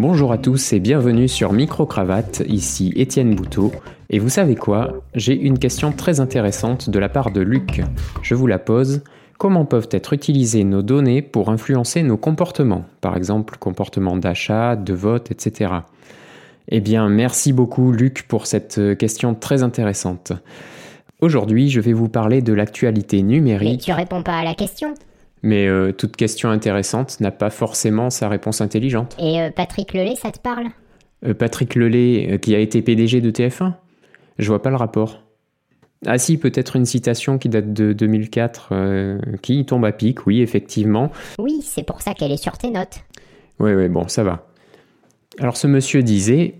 Bonjour 0.00 0.32
à 0.32 0.38
tous 0.38 0.72
et 0.72 0.80
bienvenue 0.80 1.28
sur 1.28 1.52
Micro 1.52 1.84
Cravate, 1.84 2.42
ici 2.48 2.90
Étienne 2.96 3.34
Bouteau. 3.34 3.70
Et 4.08 4.18
vous 4.18 4.30
savez 4.30 4.54
quoi? 4.54 4.94
J'ai 5.14 5.38
une 5.38 5.58
question 5.58 5.92
très 5.92 6.20
intéressante 6.20 6.88
de 6.88 6.98
la 6.98 7.10
part 7.10 7.30
de 7.32 7.42
Luc. 7.42 7.82
Je 8.22 8.34
vous 8.34 8.46
la 8.46 8.58
pose. 8.58 9.02
Comment 9.36 9.66
peuvent 9.66 9.90
être 9.90 10.14
utilisées 10.14 10.64
nos 10.64 10.80
données 10.80 11.20
pour 11.20 11.50
influencer 11.50 12.02
nos 12.02 12.16
comportements? 12.16 12.86
Par 13.02 13.14
exemple, 13.14 13.58
comportement 13.58 14.16
d'achat, 14.16 14.74
de 14.74 14.94
vote, 14.94 15.30
etc. 15.30 15.70
Eh 16.68 16.80
bien, 16.80 17.10
merci 17.10 17.52
beaucoup 17.52 17.92
Luc 17.92 18.24
pour 18.26 18.46
cette 18.46 18.96
question 18.96 19.34
très 19.34 19.62
intéressante. 19.62 20.32
Aujourd'hui, 21.20 21.68
je 21.68 21.80
vais 21.82 21.92
vous 21.92 22.08
parler 22.08 22.40
de 22.40 22.54
l'actualité 22.54 23.20
numérique. 23.20 23.70
Mais 23.70 23.76
tu 23.76 23.92
réponds 23.92 24.22
pas 24.22 24.38
à 24.38 24.44
la 24.44 24.54
question 24.54 24.94
mais 25.42 25.66
euh, 25.66 25.92
toute 25.92 26.16
question 26.16 26.50
intéressante 26.50 27.20
n'a 27.20 27.30
pas 27.30 27.50
forcément 27.50 28.10
sa 28.10 28.28
réponse 28.28 28.60
intelligente. 28.60 29.16
Et 29.18 29.40
euh, 29.40 29.50
Patrick 29.50 29.92
Lelay, 29.92 30.16
ça 30.16 30.30
te 30.30 30.38
parle? 30.38 30.66
Euh, 31.26 31.34
Patrick 31.34 31.74
Lelay, 31.74 32.38
qui 32.40 32.54
a 32.54 32.58
été 32.58 32.82
PDG 32.82 33.20
de 33.20 33.30
TF1 33.30 33.72
Je 34.38 34.48
vois 34.48 34.62
pas 34.62 34.70
le 34.70 34.76
rapport. 34.76 35.22
Ah 36.06 36.16
si, 36.16 36.38
peut-être 36.38 36.76
une 36.76 36.86
citation 36.86 37.36
qui 37.36 37.50
date 37.50 37.74
de 37.74 37.92
2004, 37.92 39.18
qui 39.42 39.66
tombe 39.66 39.84
à 39.84 39.92
pic, 39.92 40.26
oui, 40.26 40.40
effectivement. 40.40 41.10
Oui, 41.38 41.60
c'est 41.62 41.82
pour 41.82 42.00
ça 42.00 42.14
qu'elle 42.14 42.32
est 42.32 42.42
sur 42.42 42.56
tes 42.56 42.70
notes. 42.70 43.00
Oui, 43.58 43.74
oui, 43.74 43.86
bon, 43.88 44.08
ça 44.08 44.24
va. 44.24 44.46
Alors 45.38 45.58
ce 45.58 45.66
monsieur 45.66 46.02
disait, 46.02 46.54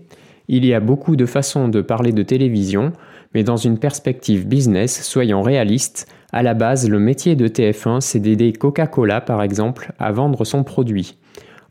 il 0.47 0.63
y 0.63 0.73
a 0.75 0.79
beaucoup 0.79 1.15
de 1.15 1.25
façons 1.25 1.69
de 1.69 1.81
parler 1.81 2.11
de 2.11 2.21
télévision, 2.21 2.93
mais 3.33 3.43
dans 3.43 3.57
une 3.57 3.77
perspective 3.77 4.47
business, 4.47 5.03
soyons 5.03 5.41
réalistes, 5.41 6.07
à 6.33 6.43
la 6.43 6.53
base, 6.53 6.89
le 6.89 6.99
métier 6.99 7.35
de 7.35 7.47
TF1, 7.47 7.99
c'est 7.99 8.19
d'aider 8.19 8.53
Coca-Cola, 8.53 9.19
par 9.19 9.43
exemple, 9.43 9.93
à 9.99 10.11
vendre 10.11 10.45
son 10.45 10.63
produit. 10.63 11.17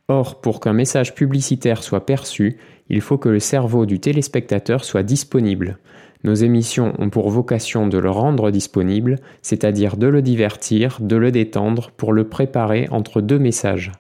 Or, 0.08 0.40
pour 0.40 0.60
qu'un 0.60 0.72
message 0.72 1.14
publicitaire 1.14 1.82
soit 1.82 2.04
perçu, 2.04 2.58
il 2.88 3.00
faut 3.00 3.16
que 3.16 3.28
le 3.28 3.40
cerveau 3.40 3.86
du 3.86 4.00
téléspectateur 4.00 4.84
soit 4.84 5.02
disponible. 5.02 5.78
Nos 6.24 6.34
émissions 6.34 6.92
ont 6.98 7.08
pour 7.08 7.30
vocation 7.30 7.86
de 7.86 7.96
le 7.96 8.10
rendre 8.10 8.50
disponible, 8.50 9.16
c'est-à-dire 9.40 9.96
de 9.96 10.08
le 10.08 10.20
divertir, 10.20 10.98
de 11.00 11.16
le 11.16 11.30
détendre, 11.30 11.92
pour 11.96 12.12
le 12.12 12.28
préparer 12.28 12.86
entre 12.90 13.22
deux 13.22 13.38
messages. 13.38 13.92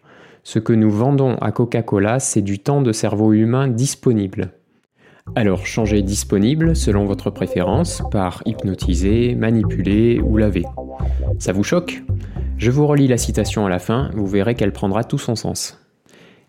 Ce 0.42 0.58
que 0.58 0.72
nous 0.72 0.90
vendons 0.90 1.36
à 1.36 1.52
Coca-Cola, 1.52 2.18
c'est 2.18 2.42
du 2.42 2.58
temps 2.58 2.82
de 2.82 2.92
cerveau 2.92 3.32
humain 3.32 3.68
disponible. 3.68 4.50
Alors 5.36 5.64
changez 5.64 6.02
disponible 6.02 6.74
selon 6.74 7.04
votre 7.04 7.30
préférence 7.30 8.02
par 8.10 8.42
hypnotiser, 8.46 9.34
manipuler 9.34 10.20
ou 10.20 10.36
laver. 10.36 10.64
Ça 11.38 11.52
vous 11.52 11.62
choque? 11.62 12.02
Je 12.58 12.70
vous 12.70 12.86
relis 12.86 13.06
la 13.06 13.16
citation 13.16 13.64
à 13.64 13.70
la 13.70 13.78
fin, 13.78 14.10
vous 14.14 14.26
verrez 14.26 14.54
qu'elle 14.54 14.72
prendra 14.72 15.04
tout 15.04 15.18
son 15.18 15.36
sens. 15.36 15.80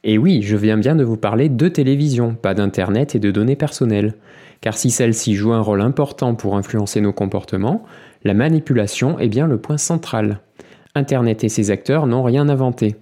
Et 0.04 0.18
oui, 0.18 0.42
je 0.42 0.58
viens 0.58 0.78
bien 0.78 0.96
de 0.96 1.04
vous 1.04 1.16
parler 1.16 1.48
de 1.48 1.68
télévision, 1.68 2.34
pas 2.34 2.56
d'Internet 2.56 3.14
et 3.14 3.20
de 3.20 3.30
données 3.30 3.56
personnelles. 3.56 4.16
Car 4.60 4.76
si 4.76 4.90
celle-ci 4.90 5.36
joue 5.36 5.54
un 5.54 5.62
rôle 5.62 5.82
important 5.82 6.34
pour 6.34 6.56
influencer 6.56 7.02
nos 7.02 7.14
comportements, 7.14 7.84
la 8.24 8.34
manipulation 8.34 9.20
est 9.20 9.30
bien 9.30 9.48
le 9.48 9.60
point 9.60 9.78
central. 9.78 10.40
Internet 10.96 11.44
et 11.44 11.50
ses 11.50 11.72
acteurs 11.72 12.08
n'ont 12.08 12.24
rien 12.24 12.50
inventé. 12.50 12.96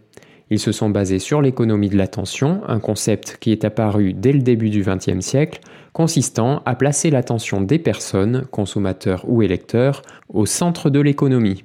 Ils 0.52 0.59
se 0.59 0.72
sont 0.72 0.89
basés 0.89 1.19
sur 1.19 1.42
l'économie 1.42 1.89
de 1.89 1.97
l'attention, 1.97 2.61
un 2.67 2.80
concept 2.80 3.38
qui 3.39 3.52
est 3.52 3.66
apparu 3.66 4.14
dès 4.14 4.31
le 4.31 4.42
début 4.42 4.69
du 4.69 4.83
XXe 4.83 5.19
siècle, 5.19 5.59
consistant 5.94 6.64
à 6.66 6.75
placer 6.75 7.11
l'attention 7.11 7.61
des 7.61 7.78
personnes, 7.78 8.45
consommateurs 8.52 9.25
ou 9.28 9.44
électeurs, 9.44 10.02
au 10.28 10.45
centre 10.45 10.89
de 10.89 11.00
l'économie. 11.00 11.64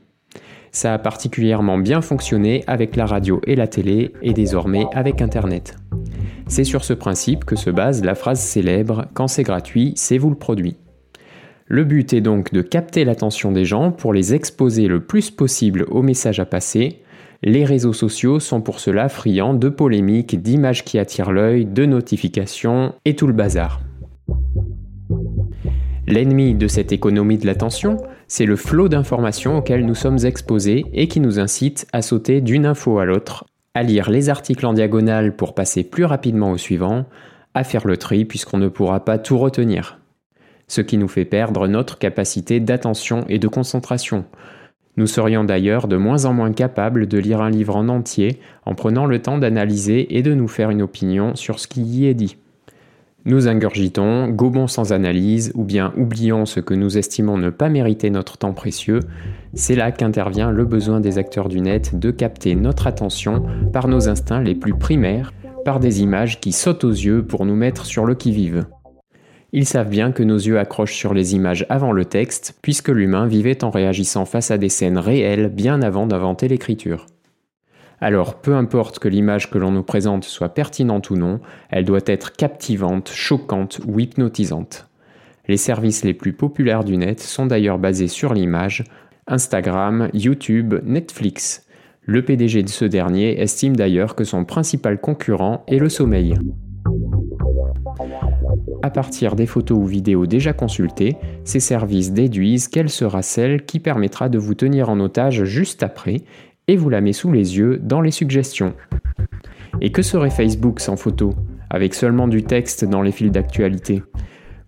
Ça 0.71 0.93
a 0.93 0.99
particulièrement 0.99 1.79
bien 1.79 2.03
fonctionné 2.03 2.65
avec 2.67 2.97
la 2.97 3.07
radio 3.07 3.41
et 3.47 3.55
la 3.55 3.69
télé 3.69 4.13
et 4.23 4.33
désormais 4.33 4.87
avec 4.93 5.23
Internet. 5.23 5.77
C'est 6.49 6.65
sur 6.65 6.85
ce 6.85 6.93
principe 6.93 7.45
que 7.45 7.57
se 7.57 7.71
base 7.71 8.05
la 8.05 8.15
phrase 8.15 8.41
célèbre 8.41 9.07
Quand 9.15 9.29
c'est 9.29 9.45
gratuit, 9.45 9.93
c'est 9.97 10.19
vous 10.19 10.31
le 10.31 10.37
produit. 10.37 10.77
Le 11.67 11.85
but 11.85 12.13
est 12.13 12.21
donc 12.21 12.53
de 12.53 12.61
capter 12.61 13.05
l'attention 13.05 13.51
des 13.51 13.65
gens 13.65 13.91
pour 13.91 14.13
les 14.13 14.35
exposer 14.35 14.87
le 14.87 15.01
plus 15.01 15.31
possible 15.31 15.87
aux 15.89 16.03
messages 16.03 16.41
à 16.41 16.45
passer, 16.45 17.04
les 17.45 17.67
réseaux 17.67 17.93
sociaux 17.93 18.41
sont 18.41 18.63
pour 18.63 18.81
cela 18.81 19.11
friands 19.11 19.53
de 19.53 19.69
polémiques, 19.69 20.41
d'images 20.41 20.83
qui 20.83 20.99
attirent 20.99 21.31
l'œil, 21.31 21.67
de 21.67 21.85
notifications 21.85 22.95
et 23.05 23.15
tout 23.15 23.27
le 23.27 23.35
bazar. 23.35 23.83
L'ennemi 26.07 26.55
de 26.55 26.69
cette 26.69 26.91
économie 26.91 27.37
de 27.37 27.47
l'attention, 27.47 27.99
c'est 28.29 28.47
le 28.47 28.57
flot 28.57 28.89
d'informations 28.89 29.59
auquel 29.59 29.85
nous 29.85 29.95
sommes 29.95 30.25
exposés 30.25 30.87
et 30.95 31.07
qui 31.07 31.21
nous 31.21 31.39
incite 31.39 31.87
à 31.93 32.01
sauter 32.01 32.41
d'une 32.41 32.65
info 32.65 32.99
à 32.99 33.05
l'autre, 33.05 33.45
à 33.75 33.83
lire 33.83 34.11
les 34.11 34.31
articles 34.31 34.65
en 34.65 34.73
diagonale 34.73 35.37
pour 35.37 35.55
passer 35.55 35.85
plus 35.85 36.05
rapidement 36.05 36.51
au 36.51 36.57
suivant, 36.57 37.05
à 37.53 37.63
faire 37.63 37.87
le 37.87 37.99
tri 37.99 38.25
puisqu'on 38.25 38.59
ne 38.59 38.69
pourra 38.69 39.05
pas 39.05 39.19
tout 39.19 39.37
retenir. 39.37 39.99
Ce 40.67 40.81
qui 40.81 40.97
nous 40.97 41.09
fait 41.09 41.27
perdre 41.27 41.69
notre 41.69 41.99
capacité 41.99 42.59
d'attention 42.59 43.27
et 43.29 43.39
de 43.39 43.49
concentration, 43.49 44.25
nous 44.97 45.07
serions 45.07 45.45
d'ailleurs 45.45 45.89
de 45.89 45.97
moins 45.97 46.25
en 46.25 46.33
moins 46.33 46.53
capables 46.53 47.07
de 47.07 47.19
lire 47.19 47.41
un 47.41 47.51
livre 47.51 47.77
en 47.77 47.89
entier 47.89 48.39
en 48.65 48.75
prenant 48.75 49.07
le 49.07 49.21
temps 49.21 49.39
d'analyser 49.39 50.17
et 50.17 50.23
de 50.23 50.35
nous 50.35 50.49
faire 50.49 50.71
une 50.71 50.83
opinion 50.83 51.35
sur 51.35 51.59
ce 51.59 51.67
qui 51.67 51.83
y 51.83 52.07
est 52.07 52.15
dit. 52.15 52.37
Nous 53.27 53.49
ingurgitons, 53.49 54.29
gobons 54.29 54.67
sans 54.67 54.93
analyse, 54.93 55.51
ou 55.55 55.65
bien 55.65 55.95
oublions 55.97 56.45
ce 56.45 56.61
que 56.61 56.75
nous 56.75 56.99
estimons 56.99 57.39
ne 57.39 57.49
pas 57.49 57.71
mériter 57.71 58.11
notre 58.11 58.37
temps 58.37 58.53
précieux, 58.53 59.01
c'est 59.55 59.75
là 59.75 59.93
qu'intervient 59.93 60.51
le 60.51 60.67
besoin 60.67 61.01
des 61.01 61.17
acteurs 61.17 61.49
du 61.49 61.63
net 61.63 61.99
de 61.99 62.11
capter 62.11 62.55
notre 62.55 62.87
attention 62.87 63.43
par 63.73 63.89
nos 63.89 64.11
instincts 64.11 64.43
les 64.43 64.55
plus 64.55 64.75
primaires, 64.75 65.33
par 65.65 65.81
des 65.81 66.03
images 66.03 66.39
qui 66.39 66.53
sautent 66.53 66.85
aux 66.85 66.91
yeux 66.91 67.25
pour 67.25 67.47
nous 67.47 67.57
mettre 67.57 67.87
sur 67.87 68.05
le 68.05 68.15
qui-vive. 68.15 68.67
Ils 69.57 69.67
savent 69.67 69.89
bien 69.89 70.11
que 70.11 70.25
nos 70.25 70.37
yeux 70.37 70.59
accrochent 70.59 70.97
sur 70.97 71.15
les 71.15 71.37
images 71.37 71.65
avant 71.69 71.93
le 71.93 72.05
texte, 72.05 72.59
puisque 72.61 72.89
l'humain 72.89 73.29
vivait 73.29 73.63
en 73.63 73.71
réagissant 73.71 74.25
face 74.25 74.51
à 74.51 74.59
des 74.59 74.69
scènes 74.69 74.99
réelles 74.99 75.49
bien 75.49 75.81
avant 75.81 76.09
d'inventer 76.09 76.49
l'écriture. 76.49 77.07
Alors, 78.01 78.41
peu 78.41 78.57
importe 78.57 78.99
que 78.99 79.07
l'image 79.07 79.53
que 79.53 79.59
l'on 79.59 79.71
nous 79.71 79.85
présente 79.85 80.25
soit 80.25 80.49
pertinente 80.49 81.11
ou 81.11 81.15
non, 81.15 81.39
elle 81.71 81.85
doit 81.85 82.01
être 82.07 82.33
captivante, 82.33 83.13
choquante 83.15 83.81
ou 83.87 84.01
hypnotisante. 84.01 84.89
Les 85.47 85.57
services 85.57 86.03
les 86.03 86.15
plus 86.15 86.33
populaires 86.33 86.83
du 86.83 86.97
net 86.97 87.21
sont 87.21 87.47
d'ailleurs 87.47 87.79
basés 87.79 88.09
sur 88.09 88.35
l'image, 88.35 88.83
Instagram, 89.29 90.11
YouTube, 90.13 90.75
Netflix. 90.83 91.65
Le 92.03 92.25
PDG 92.25 92.65
de 92.65 92.69
ce 92.69 92.87
dernier 92.87 93.41
estime 93.41 93.77
d'ailleurs 93.77 94.17
que 94.17 94.25
son 94.25 94.45
principal 94.45 95.01
concurrent 95.01 95.63
est 95.69 95.79
le 95.79 95.89
sommeil. 95.89 96.35
À 98.85 98.91
partir 98.91 99.35
des 99.35 99.47
photos 99.47 99.79
ou 99.79 99.87
vidéos 99.87 100.27
déjà 100.27 100.53
consultées, 100.53 101.17
ces 101.45 101.59
services 101.59 102.13
déduisent 102.13 102.69
quelle 102.69 102.91
sera 102.91 103.23
celle 103.23 103.65
qui 103.65 103.81
permettra 103.81 104.29
de 104.29 104.37
vous 104.37 104.53
tenir 104.53 104.91
en 104.91 105.01
otage 105.01 105.45
juste 105.45 105.83
après 105.83 106.19
et 106.69 106.77
vous 106.77 106.91
la 106.91 107.01
met 107.01 107.15
sous 107.15 107.33
les 107.33 107.57
yeux 107.57 107.81
dans 107.83 108.03
les 108.03 108.11
suggestions. 108.11 108.75
Et 109.81 109.91
que 109.91 110.03
serait 110.03 110.29
Facebook 110.29 110.81
sans 110.81 110.97
photos, 110.97 111.35
avec 111.71 111.95
seulement 111.95 112.29
du 112.29 112.43
texte 112.43 112.85
dans 112.85 113.01
les 113.01 113.11
fils 113.11 113.33
d'actualité? 113.33 114.03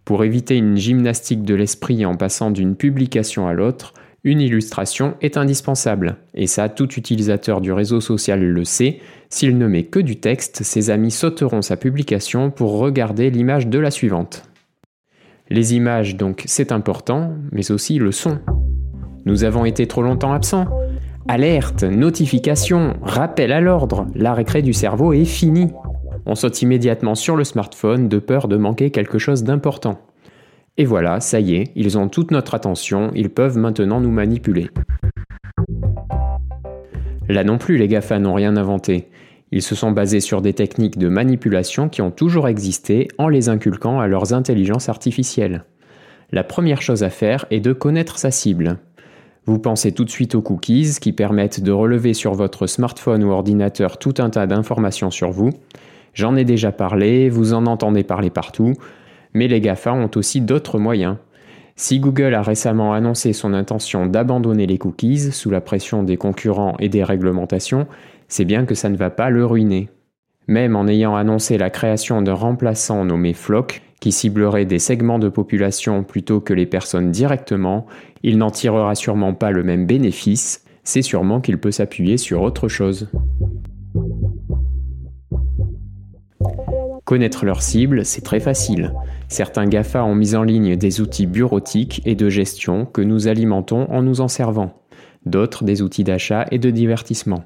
Pour 0.07 0.25
éviter 0.25 0.57
une 0.57 0.79
gymnastique 0.79 1.43
de 1.43 1.55
l'esprit 1.55 2.07
en 2.07 2.15
passant 2.15 2.51
d'une 2.51 2.75
publication 2.75 3.47
à 3.47 3.53
l'autre, 3.53 3.93
une 4.27 4.41
illustration 4.41 5.15
est 5.21 5.37
indispensable, 5.37 6.17
et 6.35 6.49
ça 6.49 6.69
tout 6.69 6.93
utilisateur 6.95 7.61
du 7.61 7.71
réseau 7.71 8.01
social 8.01 8.43
le 8.43 8.65
sait, 8.65 8.99
s'il 9.29 9.57
ne 9.57 9.69
met 9.69 9.85
que 9.85 10.01
du 10.01 10.17
texte, 10.17 10.65
ses 10.65 10.91
amis 10.91 11.13
sauteront 11.13 11.63
sa 11.63 11.77
publication 11.77 12.51
pour 12.51 12.77
regarder 12.79 13.31
l'image 13.31 13.69
de 13.69 13.79
la 13.79 13.93
suivante. 13.93 14.43
Les 15.49 15.77
images 15.77 16.17
donc 16.17 16.43
c'est 16.47 16.73
important, 16.73 17.35
mais 17.53 17.71
aussi 17.71 18.01
le 18.01 18.11
son. 18.11 18.41
Nous 19.27 19.45
avons 19.45 19.65
été 19.65 19.87
trop 19.87 20.03
longtemps 20.03 20.33
absents. 20.33 20.67
Alerte, 21.29 21.85
notification, 21.85 22.95
rappel 23.03 23.53
à 23.53 23.61
l'ordre, 23.61 24.09
la 24.17 24.35
récré 24.35 24.61
du 24.61 24.73
cerveau 24.73 25.13
est 25.13 25.25
fini. 25.25 25.69
On 26.27 26.35
saute 26.35 26.61
immédiatement 26.63 27.15
sur 27.15 27.37
le 27.37 27.45
smartphone 27.45 28.09
de 28.09 28.19
peur 28.19 28.49
de 28.49 28.57
manquer 28.57 28.91
quelque 28.91 29.21
chose 29.21 29.45
d'important. 29.45 30.01
Et 30.79 30.85
voilà, 30.85 31.21
ça 31.21 31.41
y 31.41 31.55
est, 31.55 31.73
ils 31.75 31.97
ont 31.97 32.09
toute 32.09 32.31
notre 32.31 32.55
attention, 32.55 33.11
ils 33.15 33.31
peuvent 33.31 33.57
maintenant 33.57 33.99
nous 33.99 34.11
manipuler. 34.11 34.69
Là 37.29 37.45
non 37.45 37.57
plus, 37.57 37.79
les 37.79 37.89
GAFA 37.89 38.19
n'ont 38.19 38.35
rien 38.35 38.57
inventé. 38.59 39.09
Ils 39.53 39.63
se 39.63 39.75
sont 39.75 39.91
basés 39.91 40.21
sur 40.21 40.43
des 40.43 40.53
techniques 40.53 40.99
de 40.99 41.09
manipulation 41.09 41.89
qui 41.89 42.03
ont 42.03 42.11
toujours 42.11 42.47
existé 42.47 43.09
en 43.17 43.29
les 43.29 43.49
inculquant 43.49 44.01
à 44.01 44.07
leurs 44.07 44.35
intelligences 44.35 44.91
artificielles. 44.91 45.65
La 46.31 46.45
première 46.45 46.83
chose 46.83 47.05
à 47.05 47.11
faire 47.11 47.47
est 47.51 47.61
de 47.61 47.73
connaître 47.73 48.19
sa 48.19 48.31
cible. 48.31 48.79
Vous 49.47 49.59
pensez 49.59 49.93
tout 49.93 50.05
de 50.05 50.11
suite 50.11 50.35
aux 50.35 50.43
cookies 50.43 50.99
qui 51.01 51.13
permettent 51.13 51.63
de 51.63 51.73
relever 51.73 52.13
sur 52.13 52.35
votre 52.35 52.67
smartphone 52.67 53.25
ou 53.25 53.31
ordinateur 53.31 53.97
tout 53.99 54.15
un 54.19 54.29
tas 54.29 54.47
d'informations 54.47 55.11
sur 55.11 55.31
vous. 55.31 55.51
J'en 56.13 56.37
ai 56.37 56.45
déjà 56.45 56.71
parlé, 56.71 57.31
vous 57.31 57.55
en 57.55 57.67
entendez 57.67 58.03
parler 58.03 58.31
partout, 58.31 58.75
mais 59.35 59.49
les 59.49 59.61
GAFA 59.61 59.93
ont 59.93 60.11
aussi 60.17 60.41
d'autres 60.41 60.79
moyens. 60.79 61.17
Si 61.75 62.01
Google 62.01 62.35
a 62.35 62.43
récemment 62.43 62.95
annoncé 62.95 63.33
son 63.33 63.53
intention 63.53 64.07
d'abandonner 64.07 64.67
les 64.67 64.79
cookies 64.79 65.31
sous 65.33 65.51
la 65.51 65.61
pression 65.61 66.03
des 66.03 66.17
concurrents 66.17 66.75
et 66.79 66.89
des 66.89 67.05
réglementations, 67.05 67.87
c'est 68.29 68.47
bien 68.47 68.65
que 68.65 68.75
ça 68.75 68.89
ne 68.89 68.97
va 68.97 69.11
pas 69.11 69.29
le 69.29 69.45
ruiner. 69.45 69.91
Même 70.49 70.77
en 70.77 70.87
ayant 70.87 71.17
annoncé 71.17 71.59
la 71.59 71.71
création 71.71 72.23
d'un 72.23 72.35
remplaçant 72.35 73.05
nommé 73.05 73.35
Flock, 73.35 73.83
qui 74.01 74.13
ciblerait 74.13 74.65
des 74.65 74.79
segments 74.79 75.19
de 75.19 75.29
population 75.29 76.03
plutôt 76.03 76.41
que 76.41 76.55
les 76.55 76.67
personnes 76.67 77.11
directement, 77.11 77.87
il 78.23 78.39
n'en 78.39 78.51
tirera 78.51 78.95
sûrement 78.95 79.35
pas 79.35 79.51
le 79.51 79.63
même 79.63 79.87
bénéfice, 79.87 80.65
c'est 80.85 81.03
sûrement 81.03 81.41
qu'il 81.41 81.59
peut 81.59 81.73
s'appuyer 81.73 82.17
sur 82.17 82.43
autre 82.43 82.69
chose. 82.69 83.09
Connaître 87.05 87.45
leur 87.45 87.63
cible, 87.63 88.05
c'est 88.05 88.23
très 88.23 88.41
facile. 88.41 88.93
Certains 89.29 89.67
GAFA 89.67 90.05
ont 90.05 90.15
mis 90.15 90.37
en 90.37 90.45
ligne 90.45 90.77
des 90.77 91.01
outils 91.01 91.27
bureautiques 91.27 92.01
et 92.05 92.15
de 92.15 92.29
gestion 92.29 92.87
que 92.87 93.03
nous 93.03 93.27
alimentons 93.27 93.91
en 93.91 94.03
nous 94.03 94.21
en 94.21 94.29
servant. 94.29 94.81
D'autres 95.25 95.65
des 95.65 95.83
outils 95.83 96.05
d'achat 96.05 96.47
et 96.53 96.59
de 96.59 96.71
divertissement. 96.71 97.45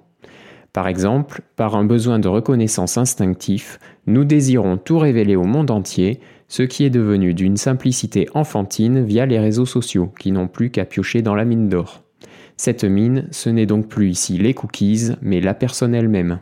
Par 0.72 0.86
exemple, 0.86 1.42
par 1.56 1.74
un 1.74 1.84
besoin 1.84 2.18
de 2.18 2.28
reconnaissance 2.28 2.98
instinctif, 2.98 3.80
nous 4.06 4.24
désirons 4.24 4.76
tout 4.76 4.98
révéler 4.98 5.34
au 5.36 5.44
monde 5.44 5.70
entier, 5.70 6.20
ce 6.48 6.62
qui 6.62 6.84
est 6.84 6.90
devenu 6.90 7.32
d'une 7.32 7.56
simplicité 7.56 8.28
enfantine 8.34 9.02
via 9.02 9.24
les 9.24 9.38
réseaux 9.38 9.66
sociaux, 9.66 10.12
qui 10.18 10.32
n'ont 10.32 10.48
plus 10.48 10.70
qu'à 10.70 10.84
piocher 10.84 11.22
dans 11.22 11.34
la 11.34 11.44
mine 11.44 11.68
d'or. 11.68 12.02
Cette 12.56 12.84
mine, 12.84 13.26
ce 13.30 13.48
n'est 13.48 13.66
donc 13.66 13.88
plus 13.88 14.10
ici 14.10 14.36
les 14.36 14.52
cookies, 14.52 15.12
mais 15.22 15.40
la 15.40 15.54
personne 15.54 15.94
elle-même. 15.94 16.40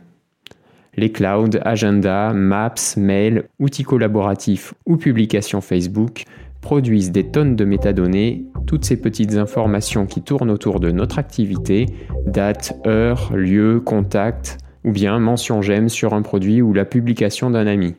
Les 0.99 1.13
clouds, 1.13 1.57
agenda, 1.61 2.33
maps, 2.33 2.97
mails, 2.97 3.45
outils 3.57 3.85
collaboratifs 3.85 4.73
ou 4.85 4.97
publications 4.97 5.61
Facebook 5.61 6.25
produisent 6.59 7.13
des 7.13 7.23
tonnes 7.23 7.55
de 7.55 7.63
métadonnées, 7.63 8.43
toutes 8.67 8.83
ces 8.83 8.99
petites 8.99 9.35
informations 9.35 10.05
qui 10.05 10.21
tournent 10.21 10.51
autour 10.51 10.81
de 10.81 10.91
notre 10.91 11.17
activité, 11.17 11.85
date, 12.25 12.77
heure, 12.85 13.31
lieu, 13.33 13.79
contact, 13.79 14.57
ou 14.83 14.91
bien 14.91 15.17
mention 15.19 15.61
j'aime 15.61 15.87
sur 15.87 16.13
un 16.13 16.21
produit 16.21 16.61
ou 16.61 16.73
la 16.73 16.83
publication 16.83 17.49
d'un 17.49 17.65
ami, 17.65 17.95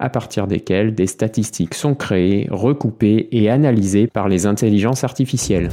à 0.00 0.08
partir 0.08 0.48
desquelles 0.48 0.96
des 0.96 1.06
statistiques 1.06 1.74
sont 1.74 1.94
créées, 1.94 2.48
recoupées 2.50 3.28
et 3.30 3.50
analysées 3.50 4.08
par 4.08 4.28
les 4.28 4.46
intelligences 4.46 5.04
artificielles. 5.04 5.70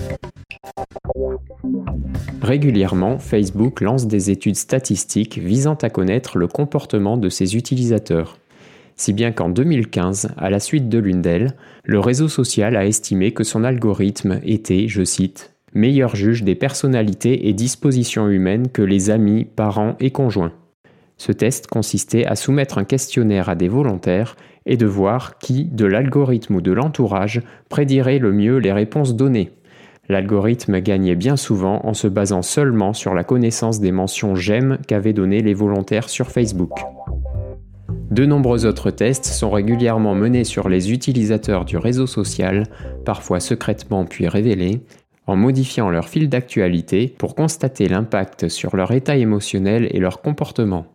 Régulièrement, 2.41 3.19
Facebook 3.19 3.81
lance 3.81 4.07
des 4.07 4.31
études 4.31 4.55
statistiques 4.55 5.37
visant 5.37 5.75
à 5.75 5.89
connaître 5.89 6.37
le 6.37 6.47
comportement 6.47 7.17
de 7.17 7.29
ses 7.29 7.55
utilisateurs. 7.55 8.37
Si 8.95 9.13
bien 9.13 9.31
qu'en 9.31 9.49
2015, 9.49 10.31
à 10.37 10.49
la 10.49 10.59
suite 10.59 10.89
de 10.89 10.99
l'une 10.99 11.21
d'elles, 11.21 11.53
le 11.83 11.99
réseau 11.99 12.27
social 12.27 12.75
a 12.75 12.85
estimé 12.85 13.31
que 13.31 13.43
son 13.43 13.63
algorithme 13.63 14.39
était, 14.43 14.87
je 14.87 15.03
cite, 15.03 15.53
meilleur 15.73 16.15
juge 16.15 16.43
des 16.43 16.55
personnalités 16.55 17.47
et 17.47 17.53
dispositions 17.53 18.27
humaines 18.27 18.69
que 18.69 18.81
les 18.81 19.09
amis, 19.09 19.45
parents 19.45 19.95
et 19.99 20.11
conjoints. 20.11 20.53
Ce 21.17 21.31
test 21.31 21.67
consistait 21.67 22.25
à 22.25 22.35
soumettre 22.35 22.77
un 22.77 22.85
questionnaire 22.85 23.49
à 23.49 23.55
des 23.55 23.67
volontaires 23.67 24.35
et 24.65 24.77
de 24.77 24.85
voir 24.85 25.37
qui, 25.37 25.65
de 25.65 25.85
l'algorithme 25.85 26.55
ou 26.55 26.61
de 26.61 26.71
l'entourage, 26.71 27.41
prédirait 27.69 28.19
le 28.19 28.31
mieux 28.31 28.57
les 28.57 28.71
réponses 28.71 29.15
données. 29.15 29.51
L'algorithme 30.09 30.79
gagnait 30.79 31.15
bien 31.15 31.37
souvent 31.37 31.81
en 31.83 31.93
se 31.93 32.07
basant 32.07 32.41
seulement 32.41 32.93
sur 32.93 33.13
la 33.13 33.23
connaissance 33.23 33.79
des 33.79 33.91
mentions 33.91 34.33
j'aime 34.33 34.79
qu'avaient 34.87 35.13
données 35.13 35.43
les 35.43 35.53
volontaires 35.53 36.09
sur 36.09 36.31
Facebook. 36.31 36.71
De 38.09 38.25
nombreux 38.25 38.65
autres 38.65 38.89
tests 38.89 39.25
sont 39.25 39.51
régulièrement 39.51 40.15
menés 40.15 40.45
sur 40.45 40.67
les 40.67 40.91
utilisateurs 40.91 41.63
du 41.63 41.77
réseau 41.77 42.07
social, 42.07 42.63
parfois 43.05 43.39
secrètement 43.39 44.05
puis 44.05 44.27
révélés, 44.27 44.81
en 45.27 45.35
modifiant 45.35 45.91
leur 45.91 46.09
fil 46.09 46.27
d'actualité 46.27 47.13
pour 47.15 47.35
constater 47.35 47.87
l'impact 47.87 48.49
sur 48.49 48.75
leur 48.75 48.91
état 48.91 49.15
émotionnel 49.15 49.87
et 49.91 49.99
leur 49.99 50.23
comportement. 50.23 50.87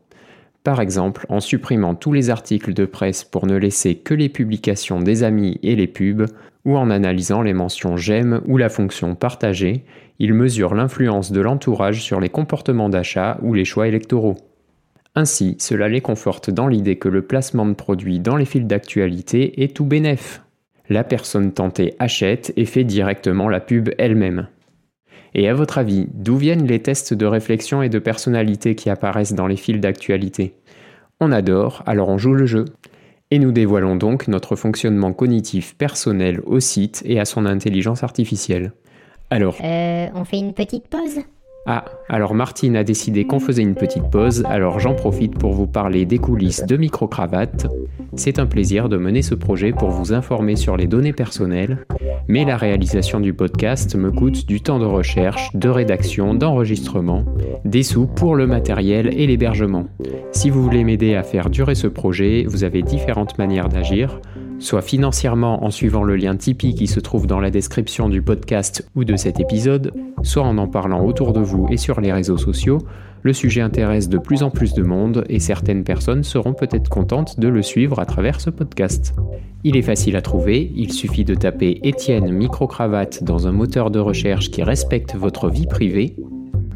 Par 0.65 0.81
exemple, 0.81 1.25
en 1.29 1.39
supprimant 1.39 1.95
tous 1.95 2.13
les 2.13 2.31
articles 2.31 2.75
de 2.75 2.85
presse 2.85 3.23
pour 3.23 3.47
ne 3.47 3.55
laisser 3.55 3.95
que 3.95 4.15
les 4.15 4.29
publications 4.29 4.99
des 4.99 5.23
amis 5.23 5.61
et 5.63 5.77
les 5.77 5.87
pubs, 5.87 6.27
ou 6.65 6.77
en 6.77 6.91
analysant 6.91 7.43
les 7.43 7.53
mentions 7.53 7.97
j'aime 7.97 8.41
ou 8.47 8.57
la 8.57 8.69
fonction 8.69 9.15
partagée, 9.15 9.85
il 10.19 10.35
mesure 10.35 10.75
l'influence 10.75 11.33
de 11.33 11.41
l'entourage 11.41 12.03
sur 12.03 12.21
les 12.21 12.29
comportements 12.29 12.89
d'achat 12.89 13.39
ou 13.43 13.55
les 13.55 13.65
choix 13.65 13.89
électoraux. 13.89 14.37
Ainsi, 15.15 15.57
cela 15.59 15.89
les 15.89 16.01
conforte 16.01 16.51
dans 16.51 16.67
l'idée 16.67 16.97
que 16.97 17.09
le 17.09 17.23
placement 17.23 17.67
de 17.67 17.75
produits 17.75 18.19
dans 18.19 18.37
les 18.37 18.45
fils 18.45 18.65
d'actualité 18.65 19.63
est 19.63 19.75
tout 19.75 19.85
bénef. 19.85 20.43
La 20.89 21.05
personne 21.05 21.53
tentée 21.53 21.95
achète 21.99 22.53
et 22.57 22.65
fait 22.65 22.85
directement 22.85 23.49
la 23.49 23.61
pub 23.61 23.91
elle-même. 23.99 24.49
Et 25.35 25.49
à 25.49 25.55
votre 25.55 25.79
avis, 25.79 26.07
d'où 26.13 26.37
viennent 26.37 26.67
les 26.67 26.81
tests 26.81 27.15
de 27.15 27.27
réflexion 27.27 27.83
et 27.83 27.89
de 27.89 27.99
personnalité 27.99 28.75
qui 28.75 28.91
apparaissent 28.91 29.35
dans 29.35 29.47
les 29.47 29.57
fils 29.57 29.81
d'actualité? 29.81 30.55
On 31.21 31.33
adore, 31.33 31.83
alors 31.87 32.09
on 32.09 32.19
joue 32.19 32.35
le 32.35 32.47
jeu. 32.47 32.67
Et 33.31 33.39
nous 33.39 33.53
dévoilons 33.53 33.97
donc 33.97 34.29
notre 34.29 34.57
fonctionnement 34.57 35.13
cognitif 35.13 35.77
personnel 35.77 36.41
au 36.45 36.61
site 36.61 37.03
et 37.05 37.19
à 37.19 37.25
son 37.25 37.47
intelligence 37.47 38.03
artificielle. 38.03 38.73
Alors 39.31 39.57
Euh, 39.63 40.07
on 40.15 40.25
fait 40.25 40.39
une 40.39 40.53
petite 40.53 40.89
pause 40.89 41.21
Ah, 41.67 41.87
alors 42.11 42.35
Martine 42.35 42.77
a 42.77 42.85
décidé 42.85 43.27
qu'on 43.27 43.41
faisait 43.41 43.63
une 43.63 43.75
petite 43.75 44.11
pause, 44.11 44.45
alors 44.47 44.81
j'en 44.81 44.95
profite 44.95 45.39
pour 45.39 45.53
vous 45.53 45.67
parler 45.67 46.05
des 46.05 46.19
coulisses 46.19 46.67
de 46.67 46.77
Microcravate. 46.77 47.69
C'est 48.17 48.39
un 48.39 48.45
plaisir 48.45 48.91
de 48.91 48.99
mener 48.99 49.23
ce 49.23 49.35
projet 49.35 49.73
pour 49.73 49.89
vous 49.89 50.13
informer 50.13 50.57
sur 50.57 50.77
les 50.77 50.87
données 50.87 51.15
personnelles, 51.15 51.87
mais 52.29 52.45
la 52.45 52.59
réalisation 52.59 53.19
du 53.19 53.33
podcast 53.33 53.97
me 53.97 54.11
coûte 54.11 54.47
du 54.47 54.61
temps 54.61 54.79
de 54.79 54.85
recherche, 54.85 55.51
de 55.55 55.71
rédaction, 55.71 56.35
d'enregistrement, 56.35 57.25
des 57.65 57.83
sous 57.83 58.07
pour 58.07 58.37
le 58.37 58.47
matériel 58.47 59.19
et 59.19 59.27
l'hébergement. 59.27 59.87
Si 60.33 60.51
vous 60.51 60.63
voulez 60.63 60.85
m'aider 60.85 61.15
à 61.15 61.23
faire 61.23 61.49
durer 61.49 61.75
ce 61.75 61.87
projet, 61.87 62.45
vous 62.47 62.65
avez 62.65 62.83
différentes 62.83 63.39
manières 63.39 63.71
d'agir, 63.71 64.21
soit 64.59 64.83
financièrement 64.83 65.65
en 65.65 65.71
suivant 65.71 66.03
le 66.03 66.17
lien 66.17 66.37
Tipeee 66.37 66.75
qui 66.75 66.87
se 66.87 67.01
trouve 67.01 67.27
dans 67.27 67.41
la 67.41 67.51
description 67.51 68.09
du 68.09 68.23
podcast 68.23 68.89
ou 68.95 69.05
de 69.05 69.17
cet 69.17 69.41
épisode, 69.41 69.93
soit 70.23 70.43
en 70.43 70.59
en 70.59 70.69
parlant 70.69 71.05
autour 71.05 71.33
de 71.33 71.41
vous 71.41 71.67
et 71.71 71.77
sur 71.77 72.01
les 72.01 72.13
réseaux 72.13 72.39
sociaux. 72.39 72.79
Le 73.23 73.33
sujet 73.33 73.63
intéresse 73.63 74.09
de 74.09 74.19
plus 74.19 74.43
en 74.43 74.51
plus 74.51 74.75
de 74.75 74.83
monde 74.83 75.25
et 75.29 75.41
certaines 75.41 75.83
personnes 75.83 76.25
seront 76.25 76.53
peut-être 76.53 76.91
contentes 76.91 77.41
de 77.41 77.49
le 77.49 77.63
suivre 77.63 77.99
à 77.99 78.05
travers 78.05 78.41
ce 78.41 78.51
podcast. 78.51 79.15
Il 79.65 79.79
est 79.79 79.83
facile 79.83 80.17
à 80.17 80.21
trouver, 80.23 80.71
il 80.77 80.93
suffit 80.93 81.25
de 81.25 81.35
taper 81.35 81.81
Étienne 81.83 82.31
Microcravate 82.31 83.25
dans 83.25 83.47
un 83.47 83.53
moteur 83.53 83.91
de 83.91 83.99
recherche 83.99 84.51
qui 84.51 84.63
respecte 84.63 85.15
votre 85.15 85.49
vie 85.49 85.67
privée. 85.67 86.17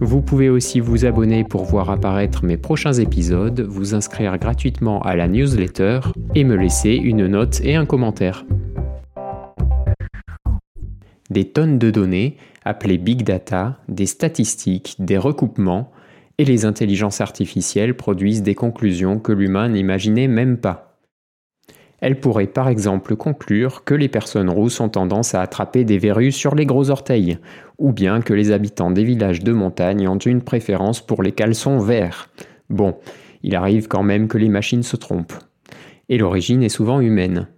Vous 0.01 0.23
pouvez 0.23 0.49
aussi 0.49 0.79
vous 0.79 1.05
abonner 1.07 1.43
pour 1.43 1.65
voir 1.65 1.91
apparaître 1.91 2.45
mes 2.45 2.57
prochains 2.57 2.93
épisodes, 2.93 3.61
vous 3.61 3.95
inscrire 3.95 4.39
gratuitement 4.39 5.03
à 5.03 5.17
la 5.17 5.27
newsletter 5.27 6.01
et 6.37 6.45
me 6.45 6.55
laisser 6.55 6.93
une 6.93 7.27
note 7.27 7.61
et 7.65 7.75
un 7.75 7.85
commentaire. 7.85 8.45
Des 11.31 11.47
tonnes 11.47 11.79
de 11.79 11.91
données, 11.91 12.37
appelées 12.65 12.99
big 12.99 13.25
data, 13.25 13.79
des 13.89 14.07
statistiques, 14.07 14.95
des 15.01 15.19
recoupements, 15.19 15.91
et 16.39 16.45
les 16.45 16.65
intelligences 16.65 17.21
artificielles 17.21 17.97
produisent 17.97 18.45
des 18.45 18.55
conclusions 18.55 19.19
que 19.19 19.33
l'humain 19.33 19.69
n'imaginait 19.69 20.29
même 20.29 20.59
pas. 20.59 20.88
Elles 22.01 22.21
pourraient 22.21 22.47
par 22.47 22.69
exemple 22.69 23.17
conclure 23.17 23.85
que 23.85 23.95
les 23.95 24.09
personnes 24.09 24.51
rousses 24.51 24.81
ont 24.81 24.89
tendance 24.89 25.35
à 25.35 25.43
attraper 25.43 25.85
des 25.85 25.99
verrues 25.99 26.33
sur 26.33 26.55
les 26.55 26.67
gros 26.67 26.91
orteils, 26.91 27.39
ou 27.79 27.93
bien 27.93 28.21
que 28.21 28.35
les 28.35 28.53
habitants 28.53 28.91
des 28.91 29.05
villages 29.05 29.43
de 29.43 29.53
montagne 29.53 30.07
ont 30.09 30.19
une 30.19 30.43
préférence 30.43 31.05
pour 31.05 31.23
les 31.23 31.33
caleçons 31.33 31.79
verts. 31.79 32.31
Bon, 32.71 32.97
il 33.43 33.57
arrive 33.57 33.89
quand 33.89 34.03
même 34.03 34.29
que 34.29 34.39
les 34.39 34.49
machines 34.49 34.83
se 34.83 34.97
trompent. 34.97 35.39
Et 36.09 36.19
l'origine 36.19 36.63
est 36.63 36.69
souvent 36.69 37.01
humaine. 37.01 37.49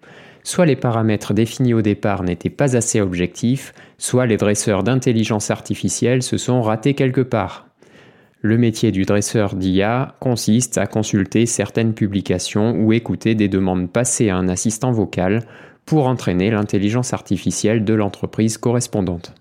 Soit 0.43 0.67
les 0.67 0.77
paramètres 0.77 1.35
définis 1.35 1.75
au 1.75 1.83
départ 1.83 2.23
n'étaient 2.23 2.49
pas 2.51 2.77
assez 2.77 3.01
objectifs, 3.01 3.75
soit 3.99 4.27
les 4.27 4.39
dresseurs 4.39 4.83
d'intelligence 4.83 5.51
artificielle 5.51 6.23
se 6.23 6.39
sont 6.39 6.63
ratés 6.63 6.95
quelque 6.95 7.21
part. 7.21 7.70
Le 8.43 8.57
métier 8.57 8.91
du 8.91 9.03
dresseur 9.03 9.55
d'IA 9.55 10.15
consiste 10.19 10.79
à 10.79 10.87
consulter 10.87 11.45
certaines 11.45 11.93
publications 11.93 12.73
ou 12.73 12.95
écouter 12.95 13.35
des 13.35 13.49
demandes 13.49 13.91
passées 13.91 14.31
à 14.31 14.37
un 14.37 14.49
assistant 14.49 14.93
vocal 14.93 15.43
pour 15.85 16.07
entraîner 16.07 16.51
l'intelligence 16.51 17.13
artificielle 17.13 17.85
de 17.85 17.93
l'entreprise 17.93 18.57
correspondante. 18.57 19.35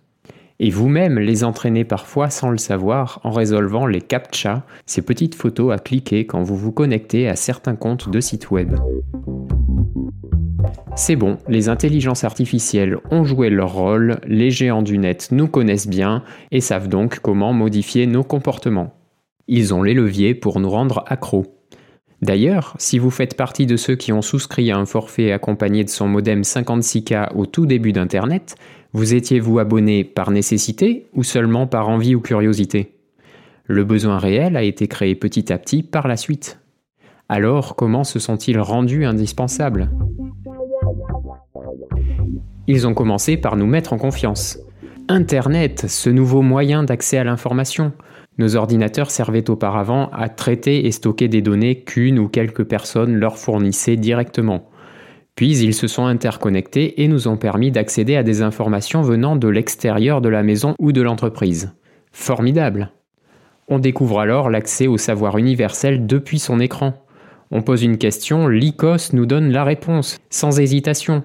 Et 0.60 0.70
vous-même 0.70 1.18
les 1.18 1.46
entraînez 1.46 1.86
parfois 1.86 2.30
sans 2.30 2.50
le 2.50 2.58
savoir 2.58 3.22
en 3.24 3.32
résolvant 3.32 3.88
les 3.88 4.02
CAPTCHA, 4.02 4.66
ces 4.86 5.02
petites 5.02 5.36
photos 5.36 5.74
à 5.74 5.80
cliquer 5.80 6.26
quand 6.26 6.44
vous 6.44 6.58
vous 6.58 6.74
connectez 6.74 7.30
à 7.30 7.38
certains 7.38 7.78
comptes 7.78 8.10
de 8.10 8.20
sites 8.20 8.52
web. 8.52 8.76
C'est 10.96 11.16
bon, 11.16 11.38
les 11.48 11.70
intelligences 11.70 12.24
artificielles 12.24 12.98
ont 13.10 13.24
joué 13.24 13.50
leur 13.50 13.74
rôle, 13.74 14.20
les 14.28 14.52
géants 14.52 14.82
du 14.82 14.98
net 14.98 15.30
nous 15.32 15.48
connaissent 15.48 15.88
bien 15.88 16.24
et 16.52 16.62
savent 16.62 16.90
donc 16.90 17.20
comment 17.20 17.54
modifier 17.54 18.06
nos 18.06 18.24
comportements. 18.24 18.94
Ils 19.48 19.74
ont 19.74 19.82
les 19.82 19.94
leviers 19.94 20.36
pour 20.36 20.60
nous 20.60 20.70
rendre 20.70 21.04
accros. 21.08 21.46
D'ailleurs, 22.22 22.76
si 22.78 23.00
vous 23.00 23.12
faites 23.12 23.38
partie 23.38 23.66
de 23.66 23.78
ceux 23.78 23.96
qui 23.96 24.12
ont 24.12 24.22
souscrit 24.22 24.72
à 24.72 24.78
un 24.78 24.86
forfait 24.86 25.32
accompagné 25.32 25.84
de 25.86 25.90
son 25.90 26.08
modem 26.08 26.42
56K 26.42 27.34
au 27.34 27.46
tout 27.46 27.66
début 27.66 27.94
d'Internet, 27.94 28.56
vous 28.92 29.14
étiez-vous 29.14 29.60
abonné 29.60 30.04
par 30.04 30.32
nécessité 30.32 31.08
ou 31.14 31.24
seulement 31.24 31.66
par 31.66 31.88
envie 31.88 32.16
ou 32.16 32.20
curiosité? 32.20 32.96
Le 33.66 33.86
besoin 33.86 34.18
réel 34.18 34.58
a 34.58 34.64
été 34.64 34.88
créé 34.88 35.16
petit 35.16 35.54
à 35.54 35.58
petit 35.58 35.82
par 35.82 36.08
la 36.08 36.18
suite. 36.18 36.60
Alors, 37.30 37.76
comment 37.76 38.04
se 38.04 38.20
sont-ils 38.20 38.60
rendus 38.60 39.06
indispensables? 39.06 39.90
Ils 42.68 42.88
ont 42.88 42.94
commencé 42.94 43.38
par 43.38 43.56
nous 43.56 43.68
mettre 43.68 43.94
en 43.94 43.98
confiance. 43.98 44.60
Internet, 45.08 45.86
ce 45.88 46.10
nouveau 46.10 46.42
moyen 46.42 46.84
d'accès 46.84 47.18
à 47.18 47.24
l'information. 47.24 47.94
Nos 48.38 48.56
ordinateurs 48.56 49.12
servaient 49.12 49.50
auparavant 49.50 50.10
à 50.14 50.30
traiter 50.30 50.86
et 50.86 50.92
stocker 50.92 51.28
des 51.28 51.42
données 51.42 51.84
qu'une 51.84 52.20
ou 52.20 52.28
quelques 52.28 52.64
personnes 52.64 53.16
leur 53.16 53.38
fournissaient 53.38 53.96
directement. 53.96 54.70
Puis 55.36 55.58
ils 55.58 55.74
se 55.74 55.88
sont 55.88 56.06
interconnectés 56.06 57.02
et 57.02 57.08
nous 57.08 57.28
ont 57.28 57.38
permis 57.38 57.72
d'accéder 57.72 58.16
à 58.18 58.24
des 58.24 58.42
informations 58.42 59.02
venant 59.02 59.36
de 59.36 59.48
l'extérieur 59.48 60.22
de 60.22 60.30
la 60.30 60.44
maison 60.44 60.76
ou 60.80 60.92
de 60.92 61.02
l'entreprise. 61.02 61.74
Formidable. 62.12 62.92
On 63.68 63.80
découvre 63.80 64.20
alors 64.20 64.50
l'accès 64.50 64.88
au 64.88 64.98
savoir 64.98 65.38
universel 65.38 66.06
depuis 66.08 66.40
son 66.40 66.60
écran. 66.60 66.94
On 67.52 67.62
pose 67.62 67.84
une 67.84 67.98
question, 67.98 68.48
l'ICOS 68.48 69.14
nous 69.14 69.26
donne 69.26 69.52
la 69.52 69.64
réponse, 69.64 70.18
sans 70.30 70.60
hésitation. 70.60 71.24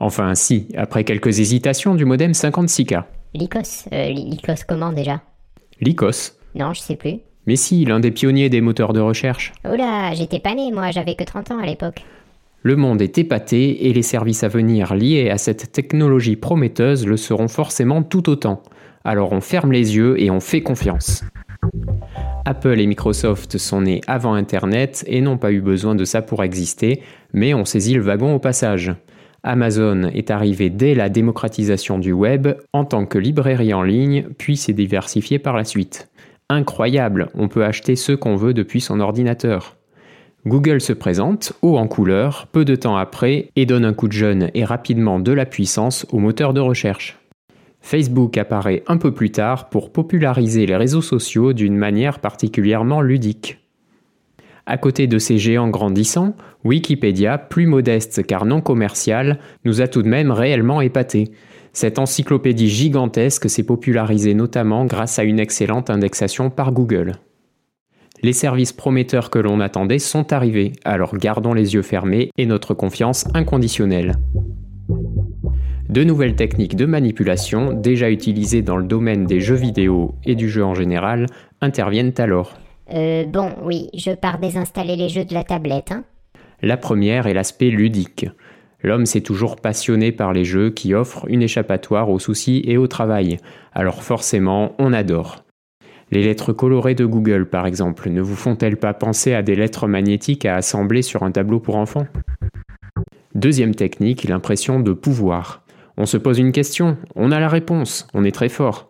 Enfin 0.00 0.34
si, 0.34 0.68
après 0.76 1.04
quelques 1.04 1.40
hésitations 1.40 1.94
du 1.94 2.04
modem 2.04 2.32
56K. 2.32 3.04
Lycos 3.34 3.88
euh, 3.92 4.08
Lycos 4.08 4.64
comment 4.66 4.92
déjà? 4.92 5.20
L'ICOS 5.80 6.32
Non, 6.54 6.72
je 6.72 6.80
sais 6.80 6.96
plus. 6.96 7.18
Mais 7.46 7.56
si, 7.56 7.84
l'un 7.84 8.00
des 8.00 8.10
pionniers 8.10 8.50
des 8.50 8.60
moteurs 8.60 8.92
de 8.92 9.00
recherche. 9.00 9.52
Oula, 9.64 10.12
j'étais 10.14 10.38
pas 10.38 10.54
né, 10.54 10.70
moi, 10.70 10.90
j'avais 10.90 11.14
que 11.14 11.24
30 11.24 11.52
ans 11.52 11.58
à 11.58 11.66
l'époque. 11.66 12.04
Le 12.62 12.76
monde 12.76 13.00
est 13.00 13.18
épaté 13.18 13.88
et 13.88 13.92
les 13.92 14.02
services 14.02 14.42
à 14.44 14.48
venir 14.48 14.94
liés 14.94 15.30
à 15.30 15.38
cette 15.38 15.72
technologie 15.72 16.36
prometteuse 16.36 17.06
le 17.06 17.16
seront 17.16 17.48
forcément 17.48 18.02
tout 18.02 18.28
autant. 18.28 18.62
Alors 19.04 19.32
on 19.32 19.40
ferme 19.40 19.72
les 19.72 19.96
yeux 19.96 20.20
et 20.20 20.30
on 20.30 20.40
fait 20.40 20.60
confiance. 20.60 21.22
Apple 22.44 22.80
et 22.80 22.86
Microsoft 22.86 23.58
sont 23.58 23.82
nés 23.82 24.00
avant 24.06 24.34
Internet 24.34 25.04
et 25.06 25.20
n'ont 25.20 25.38
pas 25.38 25.52
eu 25.52 25.60
besoin 25.60 25.94
de 25.94 26.04
ça 26.04 26.20
pour 26.20 26.42
exister, 26.42 27.02
mais 27.32 27.54
ont 27.54 27.64
saisi 27.64 27.94
le 27.94 28.02
wagon 28.02 28.34
au 28.34 28.38
passage. 28.38 28.92
Amazon 29.42 30.04
est 30.04 30.30
arrivé 30.30 30.68
dès 30.68 30.94
la 30.94 31.08
démocratisation 31.08 31.98
du 31.98 32.12
web 32.12 32.48
en 32.72 32.84
tant 32.84 33.06
que 33.06 33.18
librairie 33.18 33.72
en 33.72 33.82
ligne, 33.82 34.26
puis 34.36 34.56
s'est 34.56 34.72
diversifié 34.72 35.38
par 35.38 35.56
la 35.56 35.64
suite. 35.64 36.08
Incroyable, 36.50 37.28
on 37.34 37.48
peut 37.48 37.64
acheter 37.64 37.94
ce 37.94 38.12
qu'on 38.12 38.36
veut 38.36 38.54
depuis 38.54 38.80
son 38.80 39.00
ordinateur. 39.00 39.76
Google 40.46 40.80
se 40.80 40.92
présente, 40.92 41.52
haut 41.62 41.76
en 41.76 41.86
couleur, 41.86 42.46
peu 42.52 42.64
de 42.64 42.74
temps 42.74 42.96
après, 42.96 43.50
et 43.54 43.66
donne 43.66 43.84
un 43.84 43.92
coup 43.92 44.08
de 44.08 44.12
jeune 44.12 44.50
et 44.54 44.64
rapidement 44.64 45.20
de 45.20 45.32
la 45.32 45.46
puissance 45.46 46.06
au 46.10 46.18
moteur 46.18 46.54
de 46.54 46.60
recherche. 46.60 47.18
Facebook 47.80 48.36
apparaît 48.38 48.82
un 48.86 48.96
peu 48.96 49.12
plus 49.12 49.30
tard 49.30 49.68
pour 49.68 49.92
populariser 49.92 50.66
les 50.66 50.76
réseaux 50.76 51.02
sociaux 51.02 51.52
d'une 51.52 51.76
manière 51.76 52.18
particulièrement 52.18 53.00
ludique. 53.00 53.58
À 54.70 54.76
côté 54.76 55.06
de 55.06 55.18
ces 55.18 55.38
géants 55.38 55.70
grandissants, 55.70 56.34
Wikipédia, 56.62 57.38
plus 57.38 57.66
modeste 57.66 58.26
car 58.26 58.44
non 58.44 58.60
commercial, 58.60 59.38
nous 59.64 59.80
a 59.80 59.88
tout 59.88 60.02
de 60.02 60.08
même 60.08 60.30
réellement 60.30 60.82
épatés. 60.82 61.30
Cette 61.72 61.98
encyclopédie 61.98 62.68
gigantesque 62.68 63.48
s'est 63.48 63.62
popularisée 63.62 64.34
notamment 64.34 64.84
grâce 64.84 65.18
à 65.18 65.24
une 65.24 65.40
excellente 65.40 65.88
indexation 65.88 66.50
par 66.50 66.72
Google. 66.72 67.14
Les 68.22 68.34
services 68.34 68.74
prometteurs 68.74 69.30
que 69.30 69.38
l'on 69.38 69.60
attendait 69.60 69.98
sont 69.98 70.34
arrivés, 70.34 70.74
alors 70.84 71.16
gardons 71.16 71.54
les 71.54 71.72
yeux 71.72 71.80
fermés 71.80 72.30
et 72.36 72.44
notre 72.44 72.74
confiance 72.74 73.24
inconditionnelle. 73.32 74.16
De 75.88 76.04
nouvelles 76.04 76.36
techniques 76.36 76.76
de 76.76 76.84
manipulation, 76.84 77.72
déjà 77.72 78.10
utilisées 78.10 78.60
dans 78.60 78.76
le 78.76 78.86
domaine 78.86 79.24
des 79.24 79.40
jeux 79.40 79.54
vidéo 79.54 80.16
et 80.26 80.34
du 80.34 80.50
jeu 80.50 80.62
en 80.62 80.74
général, 80.74 81.24
interviennent 81.62 82.12
alors. 82.18 82.58
Euh, 82.92 83.24
bon, 83.24 83.50
oui, 83.62 83.90
je 83.94 84.12
pars 84.12 84.38
désinstaller 84.38 84.96
les 84.96 85.08
jeux 85.08 85.24
de 85.24 85.34
la 85.34 85.44
tablette, 85.44 85.92
hein. 85.92 86.04
La 86.62 86.76
première 86.76 87.26
est 87.26 87.34
l'aspect 87.34 87.70
ludique. 87.70 88.26
L'homme 88.82 89.06
s'est 89.06 89.20
toujours 89.20 89.56
passionné 89.56 90.12
par 90.12 90.32
les 90.32 90.44
jeux 90.44 90.70
qui 90.70 90.94
offrent 90.94 91.26
une 91.28 91.42
échappatoire 91.42 92.10
aux 92.10 92.18
soucis 92.18 92.62
et 92.64 92.76
au 92.76 92.86
travail, 92.86 93.38
alors 93.72 94.02
forcément 94.02 94.74
on 94.78 94.92
adore. 94.92 95.44
Les 96.10 96.22
lettres 96.22 96.52
colorées 96.52 96.94
de 96.94 97.04
Google, 97.04 97.46
par 97.46 97.66
exemple, 97.66 98.08
ne 98.08 98.22
vous 98.22 98.36
font-elles 98.36 98.78
pas 98.78 98.94
penser 98.94 99.34
à 99.34 99.42
des 99.42 99.54
lettres 99.54 99.86
magnétiques 99.86 100.46
à 100.46 100.56
assembler 100.56 101.02
sur 101.02 101.22
un 101.22 101.30
tableau 101.30 101.60
pour 101.60 101.76
enfants? 101.76 102.06
Deuxième 103.34 103.74
technique, 103.74 104.24
l'impression 104.24 104.80
de 104.80 104.92
pouvoir. 104.92 105.62
On 105.96 106.06
se 106.06 106.16
pose 106.16 106.38
une 106.38 106.52
question, 106.52 106.96
on 107.14 107.30
a 107.30 107.40
la 107.40 107.48
réponse, 107.48 108.06
on 108.14 108.24
est 108.24 108.34
très 108.34 108.48
fort. 108.48 108.88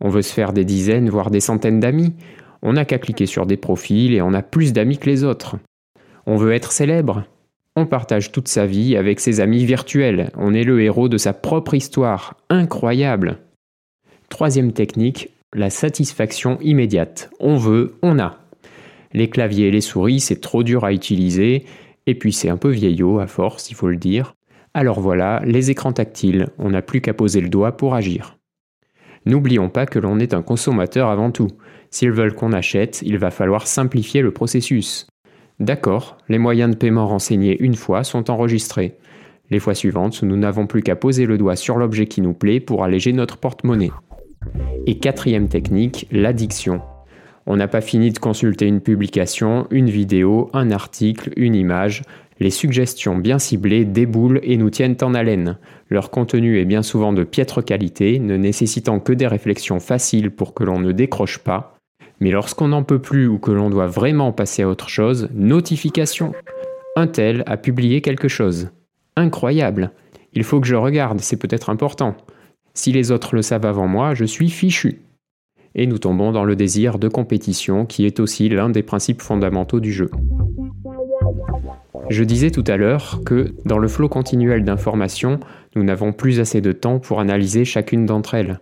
On 0.00 0.10
veut 0.10 0.22
se 0.22 0.32
faire 0.32 0.52
des 0.52 0.64
dizaines, 0.64 1.08
voire 1.08 1.30
des 1.30 1.40
centaines 1.40 1.80
d'amis. 1.80 2.14
On 2.64 2.72
n'a 2.72 2.84
qu'à 2.84 2.98
cliquer 2.98 3.26
sur 3.26 3.46
des 3.46 3.58
profils 3.58 4.14
et 4.14 4.22
on 4.22 4.32
a 4.32 4.42
plus 4.42 4.72
d'amis 4.72 4.98
que 4.98 5.08
les 5.08 5.22
autres. 5.22 5.56
On 6.26 6.36
veut 6.36 6.52
être 6.52 6.72
célèbre. 6.72 7.24
On 7.76 7.86
partage 7.86 8.32
toute 8.32 8.48
sa 8.48 8.66
vie 8.66 8.96
avec 8.96 9.20
ses 9.20 9.40
amis 9.40 9.64
virtuels. 9.64 10.30
On 10.36 10.54
est 10.54 10.64
le 10.64 10.80
héros 10.80 11.08
de 11.08 11.18
sa 11.18 11.34
propre 11.34 11.74
histoire. 11.74 12.36
Incroyable. 12.48 13.38
Troisième 14.30 14.72
technique, 14.72 15.28
la 15.52 15.70
satisfaction 15.70 16.58
immédiate. 16.62 17.30
On 17.38 17.56
veut, 17.56 17.94
on 18.02 18.18
a. 18.18 18.38
Les 19.12 19.28
claviers 19.28 19.68
et 19.68 19.70
les 19.70 19.80
souris, 19.80 20.20
c'est 20.20 20.40
trop 20.40 20.62
dur 20.62 20.84
à 20.84 20.92
utiliser, 20.92 21.66
et 22.06 22.14
puis 22.14 22.32
c'est 22.32 22.48
un 22.48 22.56
peu 22.56 22.70
vieillot 22.70 23.20
à 23.20 23.26
force, 23.26 23.70
il 23.70 23.74
faut 23.74 23.88
le 23.88 23.96
dire. 23.96 24.34
Alors 24.72 25.00
voilà, 25.00 25.40
les 25.44 25.70
écrans 25.70 25.92
tactiles, 25.92 26.48
on 26.58 26.70
n'a 26.70 26.82
plus 26.82 27.00
qu'à 27.00 27.14
poser 27.14 27.40
le 27.40 27.48
doigt 27.48 27.76
pour 27.76 27.94
agir. 27.94 28.38
N'oublions 29.26 29.68
pas 29.68 29.86
que 29.86 29.98
l'on 29.98 30.18
est 30.18 30.34
un 30.34 30.42
consommateur 30.42 31.08
avant 31.08 31.30
tout. 31.30 31.48
S'ils 31.94 32.10
veulent 32.10 32.34
qu'on 32.34 32.52
achète, 32.52 33.02
il 33.02 33.18
va 33.18 33.30
falloir 33.30 33.68
simplifier 33.68 34.20
le 34.20 34.32
processus. 34.32 35.06
D'accord, 35.60 36.16
les 36.28 36.38
moyens 36.38 36.72
de 36.72 36.76
paiement 36.76 37.06
renseignés 37.06 37.56
une 37.62 37.76
fois 37.76 38.02
sont 38.02 38.32
enregistrés. 38.32 38.96
Les 39.48 39.60
fois 39.60 39.76
suivantes, 39.76 40.24
nous 40.24 40.36
n'avons 40.36 40.66
plus 40.66 40.82
qu'à 40.82 40.96
poser 40.96 41.24
le 41.24 41.38
doigt 41.38 41.54
sur 41.54 41.76
l'objet 41.76 42.06
qui 42.06 42.20
nous 42.20 42.32
plaît 42.32 42.58
pour 42.58 42.82
alléger 42.82 43.12
notre 43.12 43.36
porte-monnaie. 43.36 43.92
Et 44.86 44.98
quatrième 44.98 45.46
technique, 45.46 46.08
l'addiction. 46.10 46.82
On 47.46 47.54
n'a 47.56 47.68
pas 47.68 47.80
fini 47.80 48.10
de 48.10 48.18
consulter 48.18 48.66
une 48.66 48.80
publication, 48.80 49.68
une 49.70 49.88
vidéo, 49.88 50.50
un 50.52 50.72
article, 50.72 51.30
une 51.36 51.54
image, 51.54 52.02
les 52.40 52.50
suggestions 52.50 53.16
bien 53.16 53.38
ciblées 53.38 53.84
déboulent 53.84 54.40
et 54.42 54.56
nous 54.56 54.70
tiennent 54.70 54.96
en 55.00 55.14
haleine. 55.14 55.58
Leur 55.90 56.10
contenu 56.10 56.58
est 56.58 56.64
bien 56.64 56.82
souvent 56.82 57.12
de 57.12 57.22
piètre 57.22 57.64
qualité, 57.64 58.18
ne 58.18 58.36
nécessitant 58.36 58.98
que 58.98 59.12
des 59.12 59.28
réflexions 59.28 59.78
faciles 59.78 60.32
pour 60.32 60.54
que 60.54 60.64
l'on 60.64 60.80
ne 60.80 60.90
décroche 60.90 61.38
pas. 61.38 61.73
Mais 62.20 62.30
lorsqu'on 62.30 62.68
n'en 62.68 62.82
peut 62.82 63.00
plus 63.00 63.26
ou 63.26 63.38
que 63.38 63.50
l'on 63.50 63.70
doit 63.70 63.86
vraiment 63.86 64.32
passer 64.32 64.62
à 64.62 64.68
autre 64.68 64.88
chose, 64.88 65.28
notification. 65.34 66.32
Un 66.96 67.06
tel 67.06 67.42
a 67.46 67.56
publié 67.56 68.00
quelque 68.00 68.28
chose. 68.28 68.70
Incroyable. 69.16 69.90
Il 70.32 70.44
faut 70.44 70.60
que 70.60 70.66
je 70.66 70.76
regarde, 70.76 71.20
c'est 71.20 71.36
peut-être 71.36 71.70
important. 71.70 72.16
Si 72.72 72.92
les 72.92 73.12
autres 73.12 73.34
le 73.34 73.42
savent 73.42 73.66
avant 73.66 73.86
moi, 73.86 74.14
je 74.14 74.24
suis 74.24 74.50
fichu. 74.50 75.00
Et 75.76 75.86
nous 75.86 75.98
tombons 75.98 76.32
dans 76.32 76.44
le 76.44 76.56
désir 76.56 76.98
de 76.98 77.08
compétition 77.08 77.86
qui 77.86 78.06
est 78.06 78.20
aussi 78.20 78.48
l'un 78.48 78.70
des 78.70 78.82
principes 78.82 79.22
fondamentaux 79.22 79.80
du 79.80 79.92
jeu. 79.92 80.10
Je 82.10 82.22
disais 82.22 82.50
tout 82.50 82.64
à 82.66 82.76
l'heure 82.76 83.20
que 83.24 83.54
dans 83.64 83.78
le 83.78 83.88
flot 83.88 84.08
continuel 84.08 84.64
d'informations, 84.64 85.40
nous 85.74 85.82
n'avons 85.82 86.12
plus 86.12 86.38
assez 86.38 86.60
de 86.60 86.72
temps 86.72 86.98
pour 86.98 87.18
analyser 87.18 87.64
chacune 87.64 88.06
d'entre 88.06 88.34
elles. 88.34 88.60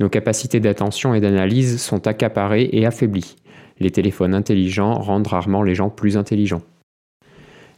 Nos 0.00 0.08
capacités 0.08 0.60
d'attention 0.60 1.14
et 1.14 1.20
d'analyse 1.20 1.80
sont 1.80 2.06
accaparées 2.06 2.68
et 2.72 2.86
affaiblies. 2.86 3.36
Les 3.78 3.90
téléphones 3.90 4.34
intelligents 4.34 4.94
rendent 4.94 5.26
rarement 5.26 5.62
les 5.62 5.74
gens 5.74 5.90
plus 5.90 6.16
intelligents. 6.16 6.62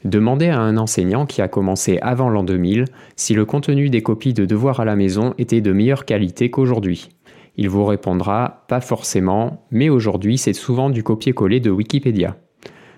Demandez 0.05 0.49
à 0.49 0.61
un 0.61 0.77
enseignant 0.77 1.25
qui 1.25 1.41
a 1.41 1.49
commencé 1.49 1.99
avant 2.03 2.29
l'an 2.29 2.45
2000 2.45 2.85
si 3.17 3.33
le 3.33 3.47
contenu 3.47 3.89
des 3.89 4.03
copies 4.03 4.35
de 4.35 4.45
devoirs 4.45 4.81
à 4.81 4.85
la 4.85 4.97
maison 4.97 5.33
était 5.39 5.63
de 5.63 5.73
meilleure 5.73 6.05
qualité 6.05 6.51
qu'aujourd'hui. 6.51 7.09
Il 7.57 7.71
vous 7.71 7.85
répondra 7.85 8.65
pas 8.69 8.81
forcément, 8.81 9.65
mais 9.71 9.89
aujourd'hui 9.89 10.37
c'est 10.37 10.53
souvent 10.53 10.91
du 10.91 11.03
copier-coller 11.03 11.61
de 11.61 11.71
Wikipédia. 11.71 12.37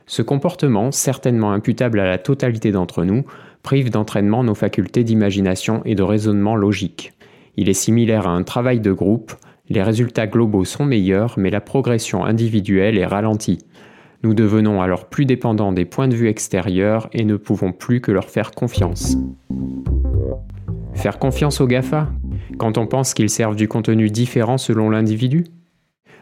Ce 0.06 0.23
comportement, 0.23 0.90
certainement 0.90 1.52
imputable 1.52 2.00
à 2.00 2.04
la 2.04 2.18
totalité 2.18 2.73
d'entre 2.73 3.04
nous, 3.04 3.25
prive 3.62 3.90
d'entraînement 3.90 4.42
nos 4.42 4.54
facultés 4.54 5.04
d'imagination 5.04 5.82
et 5.85 5.94
de 5.94 6.02
raisonnement 6.02 6.56
logique. 6.56 7.12
Il 7.57 7.69
est 7.69 7.75
similaire 7.75 8.27
à 8.27 8.33
un 8.33 8.43
travail 8.43 8.81
de 8.81 8.93
groupe, 8.93 9.33
les 9.69 9.83
résultats 9.83 10.27
globaux 10.27 10.65
sont 10.65 10.85
meilleurs, 10.85 11.35
mais 11.39 11.51
la 11.51 11.61
progression 11.61 12.25
individuelle 12.25 12.99
est 12.99 13.07
ralentie. 13.07 13.59
Nous 14.23 14.35
devenons 14.35 14.81
alors 14.81 15.07
plus 15.07 15.25
dépendants 15.25 15.73
des 15.73 15.85
points 15.85 16.09
de 16.09 16.15
vue 16.15 16.29
extérieurs 16.29 17.09
et 17.13 17.25
ne 17.25 17.37
pouvons 17.37 17.73
plus 17.73 18.01
que 18.01 18.13
leur 18.13 18.31
faire 18.31 18.53
confiance. 18.53 19.17
Faire 20.95 21.19
confiance 21.19 21.61
aux 21.61 21.67
GAFA 21.67 22.09
quand 22.59 22.79
on 22.79 22.87
pense 22.87 23.13
qu'ils 23.13 23.31
servent 23.31 23.57
du 23.57 23.69
contenu 23.69 24.09
différent 24.09 24.59
selon 24.59 24.91
l'individu? 24.91 25.45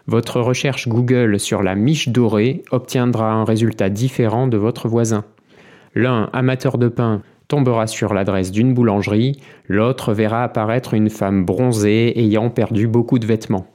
Votre 0.06 0.40
recherche 0.40 0.88
Google 0.88 1.38
sur 1.38 1.62
la 1.62 1.74
miche 1.74 2.08
dorée 2.08 2.62
obtiendra 2.70 3.32
un 3.32 3.44
résultat 3.44 3.88
différent 3.88 4.48
de 4.48 4.56
votre 4.56 4.88
voisin. 4.88 5.24
L'un, 5.94 6.28
amateur 6.32 6.76
de 6.76 6.88
pain, 6.88 7.22
tombera 7.48 7.86
sur 7.86 8.14
l'adresse 8.14 8.50
d'une 8.50 8.74
boulangerie, 8.74 9.40
l'autre 9.68 10.12
verra 10.12 10.44
apparaître 10.44 10.94
une 10.94 11.10
femme 11.10 11.44
bronzée 11.44 12.18
ayant 12.18 12.50
perdu 12.50 12.86
beaucoup 12.86 13.18
de 13.18 13.26
vêtements. 13.26 13.66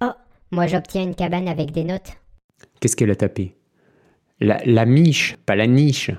Oh, 0.00 0.12
moi 0.50 0.66
j'obtiens 0.66 1.02
une 1.02 1.14
cabane 1.14 1.48
avec 1.48 1.72
des 1.72 1.84
notes. 1.84 2.12
Qu'est-ce 2.80 2.96
qu'elle 2.96 3.10
a 3.10 3.16
tapé? 3.16 3.56
La, 4.40 4.60
la 4.64 4.86
miche, 4.86 5.36
pas 5.44 5.56
la 5.56 5.66
niche, 5.66 6.10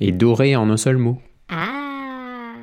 est 0.00 0.12
dorée 0.12 0.56
en 0.56 0.70
un 0.70 0.76
seul 0.76 0.96
mot. 0.96 1.18
Ah 1.48 2.54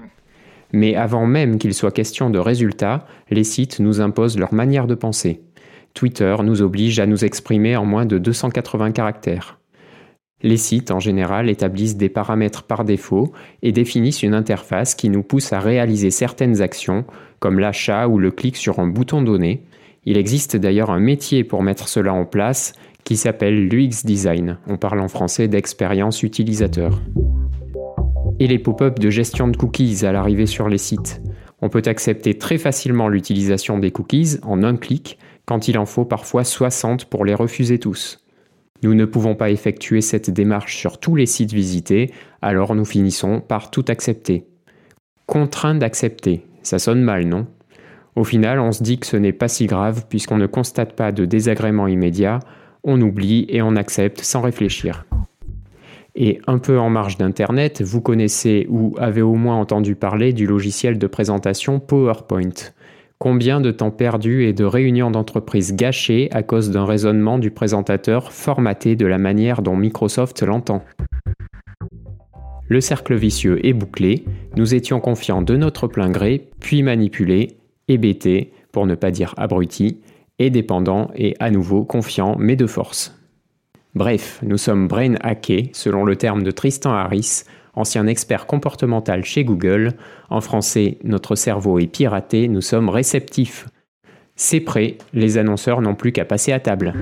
Mais 0.72 0.96
avant 0.96 1.26
même 1.26 1.58
qu'il 1.58 1.74
soit 1.74 1.92
question 1.92 2.30
de 2.30 2.40
résultats, 2.40 3.06
les 3.30 3.44
sites 3.44 3.80
nous 3.80 4.02
imposent 4.02 4.38
leur 4.38 4.54
manière 4.54 4.88
de 4.88 4.96
penser. 4.96 5.42
Twitter 5.94 6.36
nous 6.44 6.62
oblige 6.62 7.00
à 7.00 7.06
nous 7.06 7.26
exprimer 7.26 7.76
en 7.76 7.86
moins 7.86 8.06
de 8.06 8.18
280 8.18 8.92
caractères. 8.92 9.61
Les 10.44 10.58
sites, 10.58 10.92
en 10.92 11.00
général, 11.00 11.50
établissent 11.50 11.98
des 11.98 12.10
paramètres 12.10 12.64
par 12.64 12.84
défaut 12.84 13.32
et 13.62 13.72
définissent 13.72 14.24
une 14.24 14.34
interface 14.34 14.96
qui 14.96 15.10
nous 15.10 15.24
pousse 15.24 15.54
à 15.54 15.60
réaliser 15.60 16.10
certaines 16.10 16.62
actions, 16.62 17.06
comme 17.40 17.60
l'achat 17.60 18.08
ou 18.08 18.18
le 18.18 18.32
clic 18.32 18.58
sur 18.58 18.80
un 18.80 18.88
bouton 18.88 19.22
donné. 19.22 19.64
Il 20.06 20.18
existe 20.18 20.56
d'ailleurs 20.58 20.90
un 20.90 21.00
métier 21.00 21.44
pour 21.44 21.62
mettre 21.62 21.88
cela 21.88 22.14
en 22.14 22.26
place 22.26 22.74
qui 23.04 23.18
s'appelle 23.18 23.68
l'UX 23.68 24.04
Design. 24.04 24.58
On 24.68 24.78
parle 24.78 25.00
en 25.00 25.08
français 25.08 25.48
d'expérience 25.48 26.24
utilisateur. 26.24 27.02
Et 28.40 28.48
les 28.48 28.60
pop-up 28.60 29.00
de 29.00 29.10
gestion 29.10 29.48
de 29.48 29.58
cookies 29.58 30.06
à 30.06 30.12
l'arrivée 30.12 30.48
sur 30.48 30.68
les 30.68 30.80
sites. 30.80 31.22
On 31.62 31.70
peut 31.70 31.84
accepter 31.86 32.38
très 32.40 32.58
facilement 32.58 33.08
l'utilisation 33.08 33.78
des 33.78 33.92
cookies 33.92 34.38
en 34.42 34.64
un 34.64 34.76
clic, 34.76 35.20
quand 35.46 35.68
il 35.68 35.78
en 35.78 35.86
faut 35.86 36.06
parfois 36.06 36.44
60 36.44 37.06
pour 37.06 37.26
les 37.26 37.36
refuser 37.36 37.78
tous. 37.78 38.21
Nous 38.84 38.96
ne 38.96 39.06
pouvons 39.06 39.36
pas 39.36 39.52
effectuer 39.52 40.02
cette 40.02 40.30
démarche 40.30 40.78
sur 40.78 41.00
tous 41.00 41.16
les 41.16 41.26
sites 41.26 41.54
visités, 41.54 42.12
alors 42.42 42.74
nous 42.76 42.86
finissons 42.86 43.40
par 43.40 43.72
tout 43.72 43.86
accepter. 43.88 44.46
Contraint 45.28 45.76
d'accepter, 45.76 46.46
ça 46.64 46.80
sonne 46.80 47.02
mal, 47.02 47.26
non? 47.26 47.48
Au 48.16 48.24
final, 48.24 48.60
on 48.60 48.72
se 48.72 48.84
dit 48.84 49.00
que 49.00 49.08
ce 49.08 49.18
n'est 49.18 49.32
pas 49.32 49.48
si 49.48 49.68
grave 49.68 50.06
puisqu'on 50.10 50.38
ne 50.38 50.48
constate 50.48 50.94
pas 50.94 51.12
de 51.12 51.26
désagrément 51.26 51.88
immédiat, 51.88 52.40
on 52.84 53.00
oublie 53.02 53.46
et 53.50 53.62
on 53.62 53.76
accepte 53.76 54.22
sans 54.22 54.42
réfléchir. 54.42 55.06
Et 56.16 56.42
un 56.48 56.58
peu 56.58 56.78
en 56.78 56.90
marge 56.90 57.18
d'Internet, 57.18 57.82
vous 57.82 58.02
connaissez 58.02 58.68
ou 58.70 58.96
avez 58.98 59.22
au 59.22 59.36
moins 59.36 59.58
entendu 59.58 59.96
parler 59.96 60.34
du 60.34 60.46
logiciel 60.46 60.98
de 60.98 61.08
présentation 61.08 61.80
PowerPoint. 61.80 62.74
Combien 63.22 63.62
de 63.62 63.70
temps 63.70 63.92
perdu 63.92 64.46
et 64.46 64.52
de 64.52 64.64
réunions 64.64 65.12
d'entreprise 65.12 65.76
gâchées 65.76 66.28
à 66.32 66.42
cause 66.42 66.72
d'un 66.72 66.86
raisonnement 66.86 67.38
du 67.38 67.52
présentateur 67.52 68.32
formaté 68.32 68.96
de 68.96 69.06
la 69.06 69.20
manière 69.20 69.62
dont 69.62 69.76
Microsoft 69.76 70.42
l'entend? 70.42 70.84
Le 72.68 72.82
cercle 72.82 73.14
vicieux 73.14 73.64
est 73.64 73.74
bouclé, 73.74 74.26
nous 74.58 74.74
étions 74.74 75.00
confiants 75.00 75.44
de 75.44 75.56
notre 75.56 75.86
plein 75.86 76.10
gré, 76.10 76.50
puis 76.62 76.82
manipulés, 76.82 77.58
hébétés, 77.88 78.54
pour 78.72 78.88
ne 78.88 78.96
pas 78.96 79.12
dire 79.12 79.36
abrutis, 79.38 80.00
et 80.40 80.50
dépendants 80.50 81.12
et 81.14 81.36
à 81.40 81.52
nouveau 81.52 81.84
confiants 81.84 82.38
mais 82.40 82.56
de 82.56 82.66
force. 82.66 83.16
Bref, 83.94 84.40
nous 84.42 84.58
sommes 84.58 84.88
brain 84.88 85.14
hackés, 85.22 85.70
selon 85.74 86.06
le 86.06 86.16
terme 86.16 86.42
de 86.42 86.50
Tristan 86.50 86.94
Harris, 86.94 87.44
ancien 87.76 88.08
expert 88.08 88.46
comportemental 88.46 89.24
chez 89.24 89.44
Google. 89.44 89.94
En 90.30 90.42
français, 90.42 90.98
notre 91.04 91.36
cerveau 91.36 91.80
est 91.80 91.88
piraté, 91.88 92.48
nous 92.48 92.62
sommes 92.62 92.90
réceptifs. 92.90 93.68
C'est 94.36 94.60
prêt, 94.60 94.98
les 95.14 95.38
annonceurs 95.38 95.82
n'ont 95.82 95.96
plus 95.96 96.12
qu'à 96.12 96.26
passer 96.26 96.52
à 96.52 96.60
table. 96.60 96.94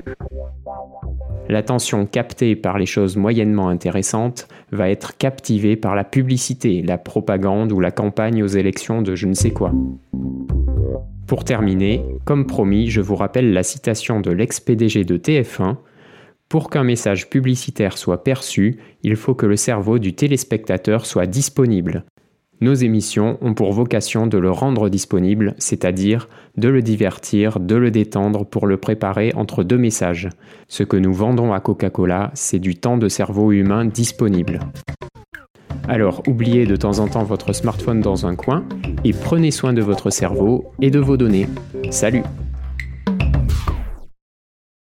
L'attention 1.48 2.06
captée 2.06 2.54
par 2.54 2.78
les 2.78 2.86
choses 2.86 3.16
moyennement 3.16 3.68
intéressantes 3.68 4.46
va 4.70 4.88
être 4.88 5.16
captivée 5.16 5.74
par 5.74 5.96
la 5.96 6.04
publicité, 6.04 6.82
la 6.82 6.98
propagande 6.98 7.72
ou 7.72 7.80
la 7.80 7.90
campagne 7.90 8.42
aux 8.42 8.46
élections 8.46 9.02
de 9.02 9.16
je 9.16 9.26
ne 9.26 9.34
sais 9.34 9.50
quoi. 9.50 9.72
Pour 11.26 11.44
terminer, 11.44 12.04
comme 12.24 12.46
promis, 12.46 12.88
je 12.88 13.00
vous 13.00 13.16
rappelle 13.16 13.52
la 13.52 13.62
citation 13.62 14.20
de 14.20 14.30
l'ex-PDG 14.30 15.04
de 15.04 15.16
TF1 15.16 15.76
pour 16.50 16.68
qu'un 16.68 16.82
message 16.82 17.30
publicitaire 17.30 17.96
soit 17.96 18.24
perçu, 18.24 18.78
il 19.04 19.14
faut 19.14 19.34
que 19.34 19.46
le 19.46 19.56
cerveau 19.56 20.00
du 20.00 20.14
téléspectateur 20.14 21.06
soit 21.06 21.26
disponible. 21.26 22.04
Nos 22.60 22.74
émissions 22.74 23.38
ont 23.40 23.54
pour 23.54 23.72
vocation 23.72 24.26
de 24.26 24.36
le 24.36 24.50
rendre 24.50 24.90
disponible, 24.90 25.54
c'est-à-dire 25.58 26.28
de 26.56 26.68
le 26.68 26.82
divertir, 26.82 27.60
de 27.60 27.76
le 27.76 27.92
détendre 27.92 28.44
pour 28.44 28.66
le 28.66 28.76
préparer 28.78 29.32
entre 29.36 29.62
deux 29.62 29.78
messages. 29.78 30.28
Ce 30.66 30.82
que 30.82 30.96
nous 30.96 31.14
vendons 31.14 31.52
à 31.52 31.60
Coca-Cola, 31.60 32.32
c'est 32.34 32.58
du 32.58 32.74
temps 32.74 32.98
de 32.98 33.08
cerveau 33.08 33.52
humain 33.52 33.84
disponible. 33.84 34.58
Alors 35.88 36.20
oubliez 36.26 36.66
de 36.66 36.76
temps 36.76 36.98
en 36.98 37.06
temps 37.06 37.24
votre 37.24 37.52
smartphone 37.52 38.00
dans 38.00 38.26
un 38.26 38.34
coin 38.34 38.64
et 39.04 39.12
prenez 39.12 39.52
soin 39.52 39.72
de 39.72 39.82
votre 39.82 40.10
cerveau 40.10 40.72
et 40.82 40.90
de 40.90 40.98
vos 40.98 41.16
données. 41.16 41.46
Salut 41.90 42.24